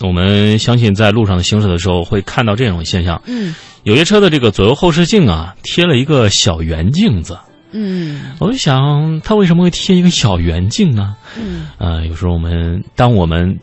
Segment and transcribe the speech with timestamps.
[0.00, 3.20] 我们相信在路上行驶的时候会看到这种现象。
[3.26, 7.38] 嗯有些车的这个左右后视镜啊，贴了一个小圆镜子。
[7.72, 11.14] 嗯我就想，它为什么会贴一个小圆镜呢？
[11.38, 13.58] 嗯呃，有时候我们当我们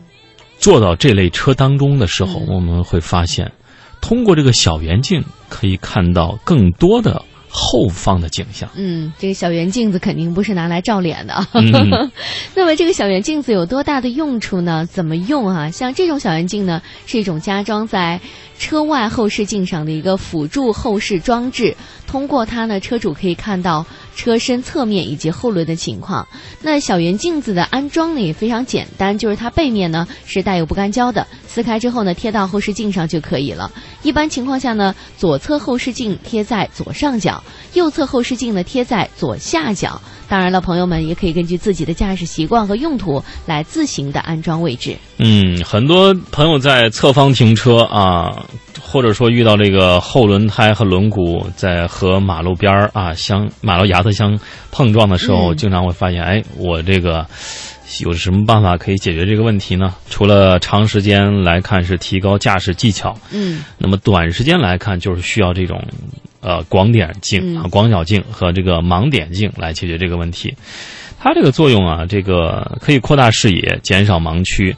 [0.58, 3.52] 坐到这类车当中的时候，嗯我们会发现，
[4.00, 8.68] 通过这个小圆镜可以看到更多的后方的景象。
[8.76, 11.48] 嗯，这个小圆镜子肯定不是拿来照脸的啊。
[11.54, 12.10] 嗯
[12.54, 14.86] 那么这个小圆镜子有多大的用处呢？
[14.86, 15.70] 怎么用啊？
[15.70, 18.20] 像这种小圆镜呢，是一种加装在
[18.58, 21.76] 车外后视镜上的一个辅助后视装置。
[22.06, 23.84] 通过它呢，车主可以看到
[24.18, 26.26] 车身侧面以及后轮的情况。
[26.60, 33.70] 那小圆镜子的安装呢也非常简单，就是它背面呢是带有不干胶的，撕开之后呢贴到后视镜上就可以了。
[34.02, 37.40] 一般情况下呢，左侧后视镜贴在左上角，
[37.74, 40.00] 右侧后视镜呢贴在左下角。
[40.28, 44.94] 当然了，朋友们也可以根据自己的驾驶习惯和用途来自行的安装位置。
[45.16, 48.44] 嗯，很多朋友在侧方停车啊，
[48.78, 54.38] 或者说遇到这个后轮胎和轮毂在和马路边儿啊相马路牙子相
[54.70, 57.26] 碰撞的时候，嗯经常会发现，哎，我这个
[58.00, 59.94] 有什么办法可以解决这个问题呢？
[60.10, 65.82] 除了长时间来看是提高驾驶技巧，嗯那么短时间来看就是需要这种
[66.40, 70.54] 呃广点镜啊、嗯广角镜和这个盲点镜来解决这个问题。
[71.20, 74.76] 它这个作用啊，这个可以扩大视野，减少盲区。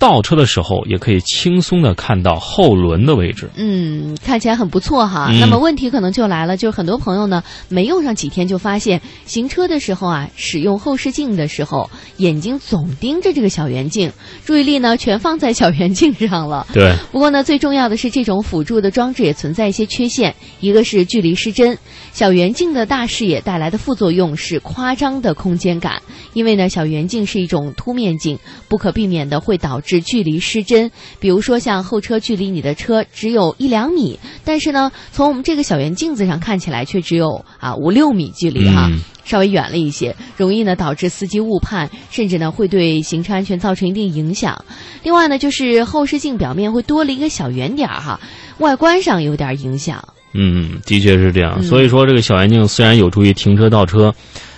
[0.00, 3.50] 倒车的时候也可以轻松的看到后轮的位置。
[3.54, 5.28] 嗯，看起来很不错哈。
[5.30, 14.10] 嗯那么问题可能就来了，就是很多朋友呢没用上几天就发现，行车的时候啊，使用后视镜的时候，眼睛总盯着这个小圆镜，
[14.44, 16.66] 注意力呢全放在小圆镜上了。
[16.72, 21.76] 对，不过呢，最重要的是这种辅助的装置也存在一些缺陷，一个是距离失真。
[22.12, 26.00] 小圆镜的大视野带来的副作用是夸张的空间感，
[26.32, 30.90] 因为呢，小圆镜是一种凸面镜，不可避免的会导致距离失真。
[31.18, 38.88] 比如说，像后车距离你的车只有一两米，但是呢，从我们这个小圆镜子上看起来却只有啊五六米距离哈。
[38.90, 44.64] 嗯稍微远了一些，容易呢导致司机误判，甚至呢会对行车安全造成一定影响。
[45.04, 48.18] 另外呢，就是后视镜表面会多了一个小圆点儿哈，
[48.58, 50.02] 外观上有点影响。
[50.34, 51.58] 嗯，的确是这样。
[51.58, 54.12] 嗯所以说，这个小圆镜虽然有助于停车倒车，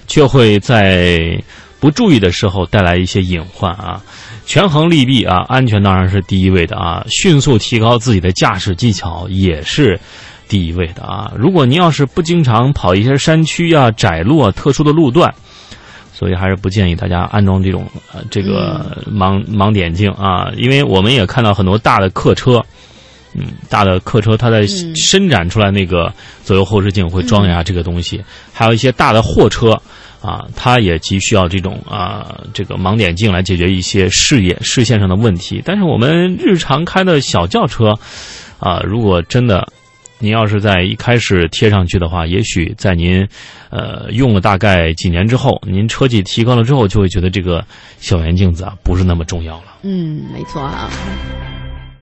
[0.07, 1.19] 却会在
[1.79, 4.03] 不注意的时候带来一些隐患啊。
[4.45, 9.99] 权衡利弊啊，安全当然是第一位的啊，迅速提高自己的驾驶技巧也是
[10.49, 11.33] 第一位的啊。
[11.37, 15.33] 如果您要是不经常跑一些山区啊、窄路啊、特殊的路段，
[16.13, 22.63] 所以还是不建议大家安装这种呃这个盲、盲点镜啊，因为我们也看到很多大的客车。
[23.35, 26.13] 嗯，大的客车它在嗯伸展出来那个
[26.45, 29.73] 左右后视镜会装一下这个东西，还有一些大的货车
[30.23, 35.61] 啊，它也急需要这种啊这个盲点镜来解决一些视野视线上的问题。
[35.65, 37.93] 但是我们日常开的小轿车
[38.61, 39.67] 啊，如果真的
[40.21, 43.27] 您要是在一开始贴上去的话，也许在您
[43.71, 47.65] 呃用了大概几年之后，您车技提高了之后，就会觉得这个
[47.99, 49.79] 小圆镜子啊不是那么重要了。
[49.83, 50.89] 嗯，没错啊。